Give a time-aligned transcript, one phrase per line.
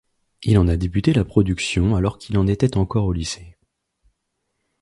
[0.41, 3.59] Il en a débuté la production alors qu'il était encore au lycée.